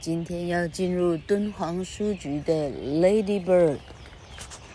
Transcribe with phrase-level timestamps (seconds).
[0.00, 3.78] 今天要进入敦煌书局的 Ladybird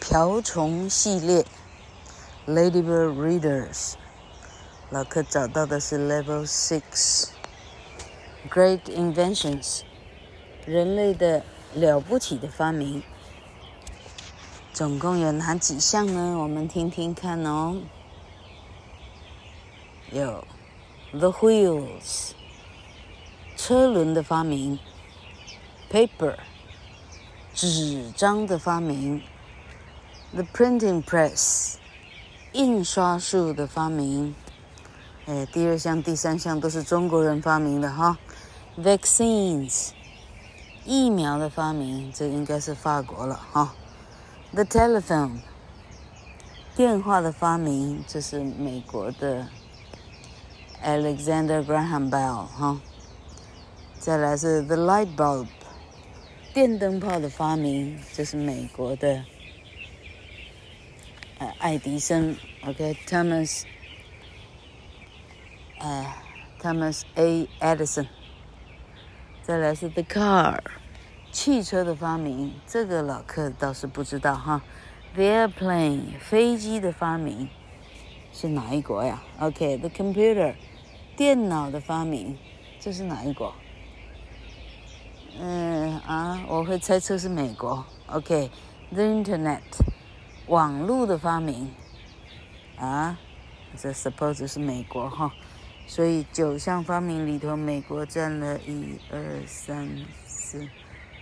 [0.02, 1.46] 瓢虫系列
[2.46, 3.94] ，Ladybird Readers。
[4.90, 7.30] 老柯找到的是 Level Six
[8.50, 9.84] Great Inventions，
[10.66, 13.02] 人类的了不起的发明。
[14.74, 16.38] 总共有哪几项呢？
[16.38, 17.82] 我们听听看哦。
[20.12, 20.46] 有
[21.14, 22.32] The Wheels，
[23.56, 24.78] 车轮的发明。
[25.94, 26.38] Paper，
[27.54, 29.22] 纸张的发明
[30.34, 31.76] ；The printing press，
[32.52, 34.34] 印刷术的发明。
[35.28, 38.18] 哎，第二项、第三项都是中国人发明的哈。
[38.76, 39.92] Vaccines，
[40.84, 43.76] 疫苗的发明，这应该是法国了哈。
[44.52, 45.42] The telephone，
[46.76, 49.48] 电话的发明，这是美国的
[50.84, 52.82] Alexander Graham Bell 哈。
[54.00, 55.46] 再来是 The light bulb。
[56.54, 59.26] 电灯泡的发明，这是美国的，
[61.40, 63.64] 呃，爱迪生，OK，Thomas，
[65.80, 66.14] 呃
[66.62, 67.50] ，Thomas A.
[67.60, 68.06] Edison。
[69.42, 70.60] 再来是 The car，
[71.32, 74.62] 汽车的发明，这个老客倒是不知道哈。
[75.18, 77.50] Airplane，飞机的发明
[78.32, 80.54] 是哪一国呀？OK，The computer，
[81.18, 82.38] 电脑的发明，
[82.80, 83.56] 这是哪一国？
[85.40, 87.84] 嗯啊，我会猜测是美国。
[88.08, 89.62] OK，The Internet，
[90.48, 91.72] 网络的发明
[92.78, 93.18] 啊，
[93.76, 95.34] 这 suppose 是美国哈。
[95.88, 99.90] 所以九项发明里头，美国占了一二三
[100.26, 100.68] 四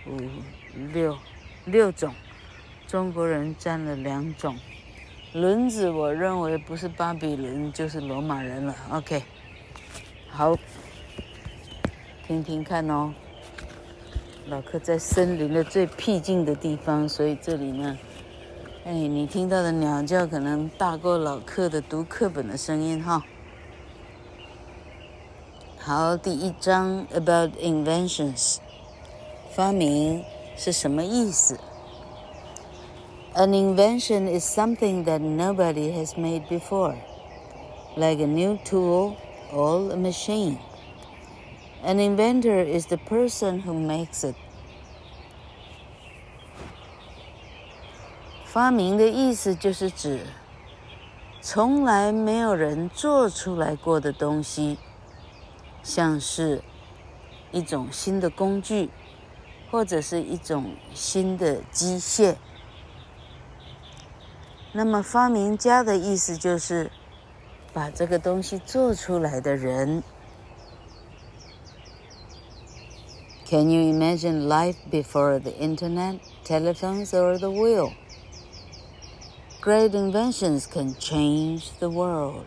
[0.06, 0.18] 五
[0.92, 1.16] 六
[1.64, 2.14] 六种，
[2.86, 4.56] 中国人占了两种。
[5.32, 8.76] 轮子，我认为不是巴比伦就是罗马人了。
[8.90, 9.22] OK，
[10.28, 10.54] 好，
[12.26, 13.14] 听听看哦。
[14.48, 17.96] 老柯在森林的最僻静的地方，所以这里呢，
[18.84, 23.22] 哎，你听到的鸟叫可能大过老柯的读课本的声音哈。
[25.78, 28.56] 好，第一章 About inventions，
[29.54, 30.24] 发明
[30.56, 31.56] 是什么意思
[33.34, 36.96] ？An invention is something that nobody has made before,
[37.94, 39.14] like a new tool
[39.54, 40.56] or a machine.
[41.84, 44.36] An inventor is the person who makes it.
[48.44, 50.20] 发明的意思就是指
[51.40, 54.78] 从来没有人做出来过的东西，
[55.82, 56.62] 像是
[57.50, 58.90] 一种新的工具，
[59.70, 62.36] 或者是一种新的机械。
[64.70, 66.92] 那么发明家的意思就是
[67.72, 70.04] 把这个东西做出来的人。
[73.52, 77.92] Can you imagine life before the internet, telephones, or the wheel?
[79.60, 82.46] Great inventions can change the world.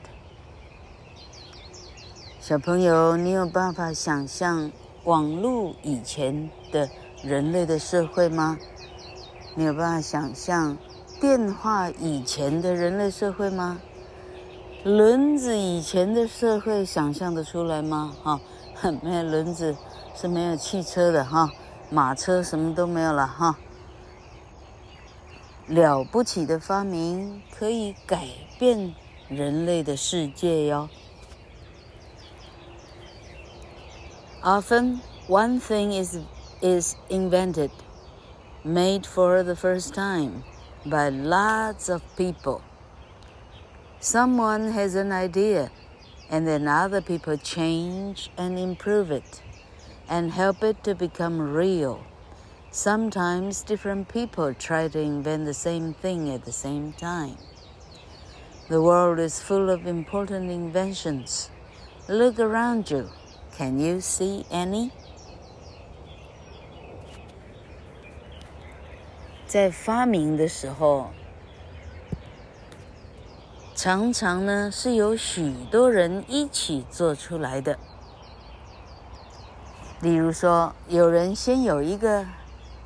[2.39, 4.71] 小朋友，你有办法想象
[5.03, 6.89] 网络以前的
[7.21, 8.57] 人类的社会吗？
[9.53, 10.75] 你有办法想象
[11.21, 13.79] 电话以前的人类社会吗？
[14.83, 18.15] 轮子以前的社会想象得出来吗？
[18.23, 18.41] 哈，
[19.03, 19.75] 没有轮子。
[20.14, 21.50] 是没有汽车的哈，
[21.90, 23.58] 马车什么都没有了哈。
[25.66, 28.26] 了不起的发明可以改
[28.58, 28.94] 变
[29.28, 30.88] 人类的世界哟。
[34.42, 36.18] Often, one thing is
[36.60, 37.70] is invented,
[38.64, 40.42] made for the first time
[40.84, 42.62] by lots of people.
[44.00, 45.70] Someone has an idea,
[46.30, 49.42] and then other people change and improve it.
[50.08, 52.00] and help it to become real.
[52.70, 57.36] Sometimes different people try to invent the same thing at the same time.
[58.68, 61.50] The world is full of important inventions.
[62.08, 63.10] Look around you.
[63.56, 64.92] Can you see any?
[69.46, 71.10] 在发明的时候，
[73.74, 77.76] 常常呢是由许多人一起做出来的。
[80.01, 82.25] 例如说，有人先有一个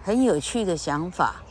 [0.04, 1.44] 很有趣的想法，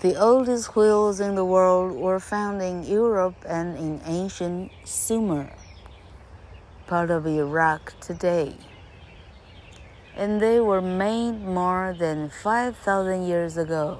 [0.00, 5.50] The oldest wheels in the world were found in Europe and in ancient Sumer,
[6.88, 8.56] part of Iraq today.
[10.19, 13.99] And they were made more than five thousand years ago.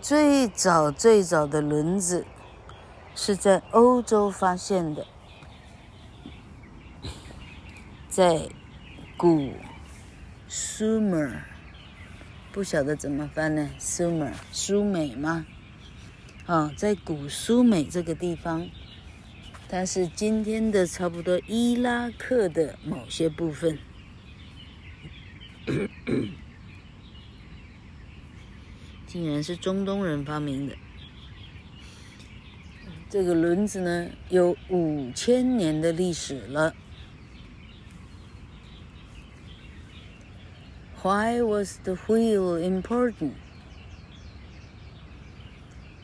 [0.00, 2.24] 最早最早的轮子
[3.16, 5.04] 是在欧洲发现的，
[8.08, 8.48] 在
[9.16, 9.52] 古
[10.46, 11.42] 苏美，
[12.52, 13.68] 不晓得怎么翻呢？
[13.80, 15.44] 苏美，苏美吗？
[16.46, 18.68] 啊，在古苏美这个地方。
[19.70, 23.78] 它是今天的差不多伊拉克的某些部分，
[29.06, 30.74] 竟然是中东人发明的。
[33.10, 36.74] 这个轮子呢，有五千年的历史了。
[41.02, 43.34] Why was the wheel important?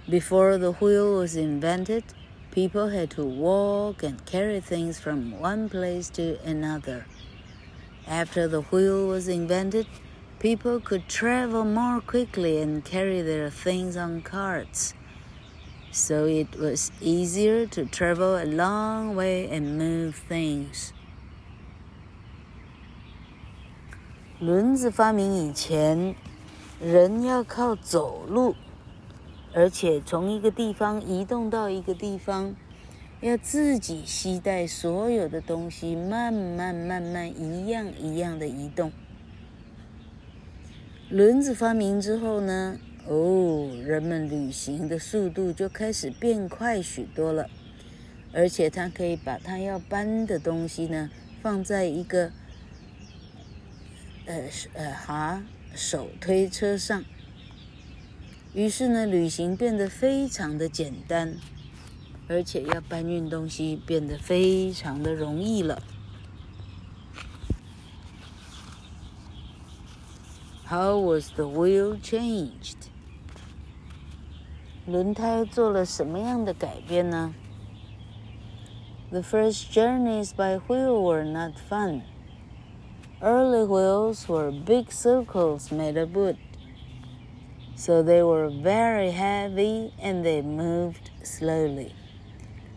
[0.06, 2.04] Before the wheel was invented,
[2.53, 7.05] People had to walk and carry things from one place to another.
[8.07, 9.85] After the wheel was invented,
[10.39, 14.93] people could travel more quickly and carry their things on carts.
[15.91, 20.91] So it was easier to travel a long way and move things.
[24.39, 26.15] 轮子发明以前，
[26.79, 28.55] 人要靠走路。
[29.54, 32.56] 而且从一个地方移动到一个地方，
[33.20, 38.90] 要自己携带所有的东西，慢慢慢慢一样一样的移动。
[41.08, 47.48] 轮子发明之后呢，哦，人们旅行的速度就开始变快许多了。
[48.32, 51.08] 而且他可以把他要搬的东西呢，
[51.40, 52.32] 放在一个，
[54.26, 57.04] 呃呃哈手推车上。
[58.53, 61.37] 于是呢，旅行变得非常的简单，
[62.27, 65.81] 而且要搬运东西变得非常的容易了。
[70.67, 72.75] How was the wheel changed？
[74.85, 77.33] 轮胎做了什么样的改变呢？
[79.11, 82.01] The first journeys by wheel were not fun.
[83.21, 86.37] Early wheels were big circles made of wood.
[87.76, 91.94] So they were very heavy and they moved slowly.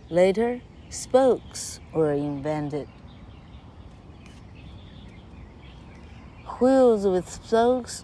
[0.10, 2.88] Later, spokes were invented.
[6.60, 8.04] Wheels with spokes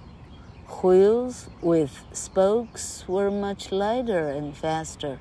[0.84, 5.20] wheels with spokes were much lighter and faster.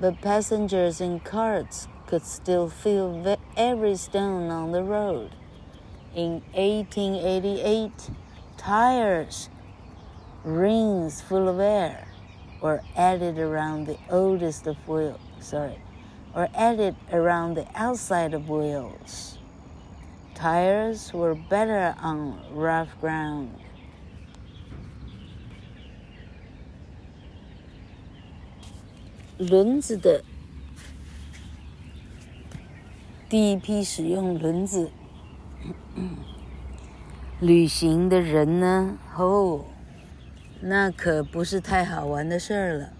[0.00, 5.30] But passengers in carts could still feel every stone on the road.
[6.14, 8.10] In 1888,
[8.56, 9.48] tires
[10.43, 12.07] rings full of air
[12.61, 15.79] were added around the oldest of wheels, sorry,
[16.33, 19.37] or added around the outside of wheels.
[20.33, 23.49] Tires were better on rough ground.
[29.37, 30.23] 轮子的
[33.27, 34.91] 第一批使用轮子
[37.41, 38.97] 旅行的人呢？
[39.17, 39.65] 哦。
[40.60, 42.92] 那可不是太好玩的事儿了。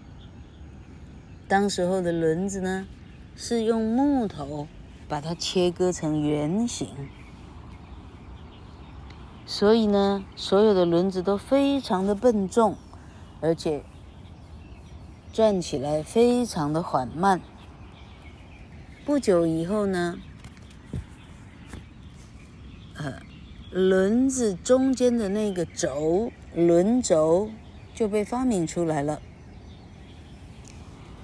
[1.45, 2.87] 当时候的轮子呢，
[3.35, 4.67] 是用木头
[5.09, 6.87] 把它切割成圆形，
[9.45, 12.77] 所以呢，所有的轮子都非常的笨重，
[13.41, 13.83] 而且
[15.33, 17.41] 转起来非常的缓慢。
[19.05, 20.17] 不久以后呢，
[22.95, 23.19] 呃，
[23.69, 26.31] 轮子中间的那个轴。
[26.55, 27.49] 轮轴
[27.93, 29.21] 就被发明出来了。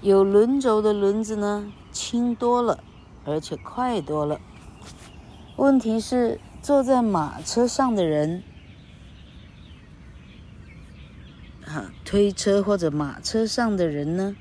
[0.01, 2.84] 有轮轴的轮子呢，轻多了，
[3.25, 4.39] 而且快多了。
[5.55, 8.44] 问题是，坐在马车上的人，
[11.63, 14.36] 哈推车或者马车上的人呢，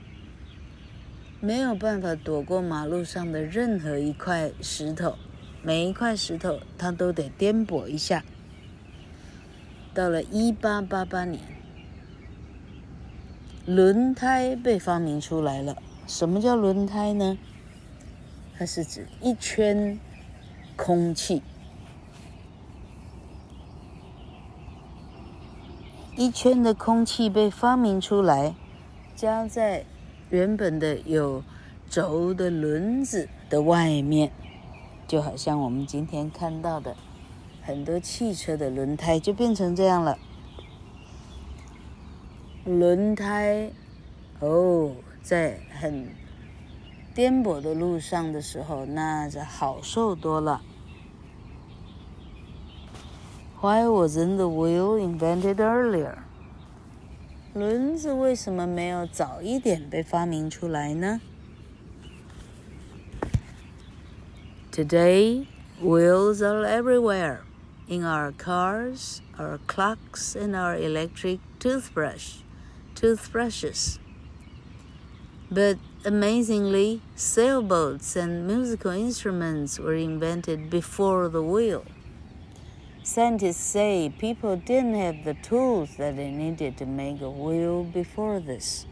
[1.40, 5.16] 没有办法躲过马路上的任何一块石头，
[5.62, 8.22] 每一块石头他都得颠簸一下。
[9.94, 11.40] 到了一八八八年，
[13.64, 15.76] 轮胎被发明出来了。
[16.08, 17.38] 什么叫轮胎呢？
[18.58, 19.98] 它是指一圈
[20.74, 21.42] 空气，
[26.16, 28.54] 一圈的空气被发明出来，
[29.14, 29.84] 加在
[30.30, 31.44] 原本的有
[31.88, 34.32] 轴的轮子的外面，
[35.06, 36.96] 就好像我们今天看到的。
[37.64, 40.18] 很多汽车的轮胎就变成这样了。
[42.66, 43.72] 轮胎，
[44.40, 44.92] 哦，
[45.22, 46.08] 在很
[47.14, 50.60] 颠簸的路上的时候，那就好受多了。
[53.62, 56.16] Why wasn't the wheel invented earlier？
[57.54, 61.22] 轮子为什么没有早一点被发明出来呢
[64.70, 65.46] ？Today,
[65.80, 67.38] wheels are everywhere.
[67.88, 72.36] In our cars, our clocks, and our electric toothbrush,
[72.94, 73.98] toothbrushes.
[75.50, 81.84] But amazingly, sailboats and musical instruments were invented before the wheel.
[83.02, 88.40] Scientists say people didn't have the tools that they needed to make a wheel before
[88.40, 88.86] this.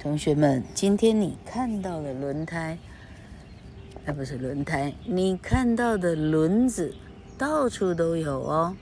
[0.00, 2.78] 同学们，今天你看到的轮胎，
[4.06, 6.94] 而不是轮胎，你看到的轮子
[7.36, 8.76] 到处都有哦。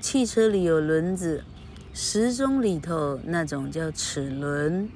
[0.00, 1.44] 汽车里有轮子，
[1.92, 4.88] 时钟里头那种叫齿轮，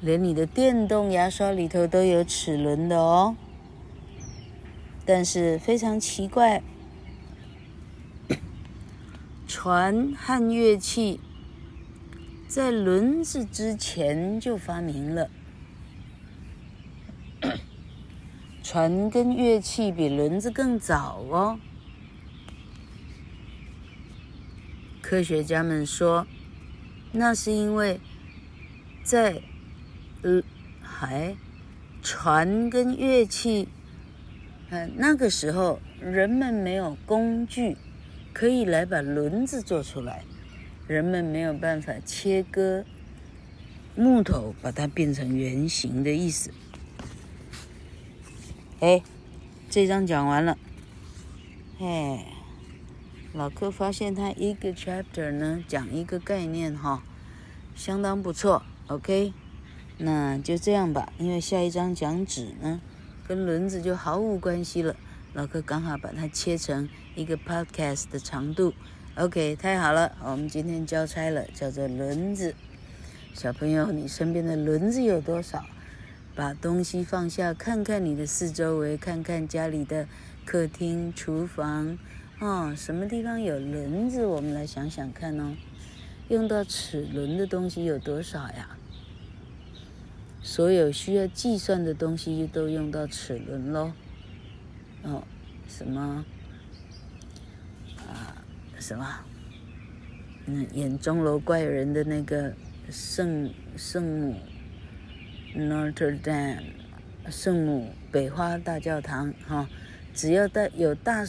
[0.00, 3.36] 连你的电动牙刷里头都有齿轮的哦。
[5.06, 6.64] 但是非常奇怪，
[9.46, 11.20] 船和乐器。
[12.52, 15.30] 在轮子之前就发明了，
[18.62, 21.58] 船跟乐器比轮子更早哦。
[25.00, 26.26] 科学家们说，
[27.12, 27.98] 那是因为
[29.02, 29.40] 在
[30.20, 30.42] 呃，
[30.82, 31.34] 还
[32.02, 33.66] 船跟乐器，
[34.68, 37.78] 嗯，那个时候人们没有工具
[38.34, 40.22] 可以来把轮子做出来。
[40.88, 42.84] 人们没有办法切割
[43.94, 46.50] 木头，把它变成圆形的意思。
[48.80, 49.02] 哎，
[49.70, 50.58] 这张讲完了。
[51.78, 52.26] 哎，
[53.32, 57.02] 老柯发现他一个 chapter 呢，讲一个概念哈，
[57.76, 58.62] 相当不错。
[58.88, 59.32] OK，
[59.98, 62.80] 那就这样吧，因为下一张讲纸呢，
[63.26, 64.96] 跟轮子就毫无关系了。
[65.32, 68.74] 老柯刚好把它切成一个 podcast 的长度。
[69.14, 72.54] OK，太好了，我们今天交差了，叫做轮子。
[73.34, 75.66] 小朋友，你身边的轮子有多少？
[76.34, 80.08] 把东西放下，看看你的四周围，看看家里的
[80.46, 81.98] 客厅、厨房，
[82.40, 84.24] 哦，什么地方有轮子？
[84.24, 85.56] 我们来想想看哦。
[86.28, 88.78] 用到齿轮的东西有多少呀？
[90.40, 93.92] 所有需要计算的东西都用到齿轮喽。
[95.02, 95.22] 哦，
[95.68, 96.24] 什么？
[98.82, 99.20] 什么？
[100.46, 102.52] 嗯，演钟楼怪人的那个
[102.90, 104.36] 圣圣母
[105.56, 106.62] Notre Dame，
[107.30, 109.68] 圣母北花大教堂哈，
[110.12, 111.24] 只要带有大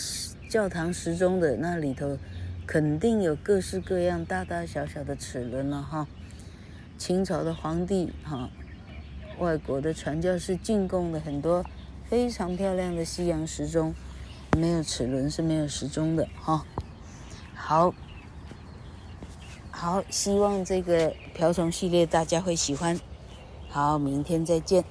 [0.49, 2.17] 教堂时钟的那里头，
[2.65, 6.07] 肯定有各式各样大大小小的齿轮了哈。
[6.97, 8.49] 清朝的皇帝哈，
[9.37, 11.63] 外国的传教士进贡了很多
[12.09, 13.93] 非常漂亮的西洋时钟，
[14.57, 16.65] 没有齿轮是没有时钟的哈。
[17.65, 17.93] 好，
[19.71, 22.99] 好，希望这个瓢虫系列大家会喜欢。
[23.69, 24.83] 好，明天再见。